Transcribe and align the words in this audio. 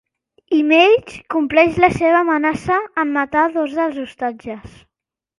Image 0.59 1.11
compleix 1.33 1.75
la 1.83 1.89
seva 1.97 2.15
amenaça 2.25 2.77
en 3.03 3.11
matar 3.19 3.43
dos 3.59 3.75
dels 3.81 4.01
ostatges. 4.05 4.81